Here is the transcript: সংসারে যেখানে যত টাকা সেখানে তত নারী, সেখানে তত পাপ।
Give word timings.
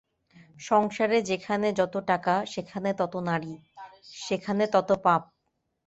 সংসারে 0.59 1.17
যেখানে 1.29 1.67
যত 1.79 1.95
টাকা 2.07 2.35
সেখানে 2.45 2.89
তত 2.93 3.13
নারী, 3.29 3.53
সেখানে 4.21 4.63
তত 4.67 4.89
পাপ। 5.03 5.21